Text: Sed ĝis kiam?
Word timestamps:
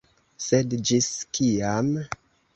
Sed 0.45 0.73
ĝis 0.93 1.11
kiam? 1.41 1.93